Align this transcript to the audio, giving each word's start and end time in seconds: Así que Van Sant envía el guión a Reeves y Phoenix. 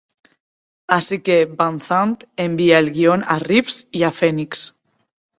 Así 0.97 1.17
que 1.25 1.45
Van 1.45 1.77
Sant 1.87 2.15
envía 2.35 2.79
el 2.79 2.89
guión 2.89 3.21
a 3.33 3.37
Reeves 3.37 3.87
y 3.91 4.03
Phoenix. 4.09 4.73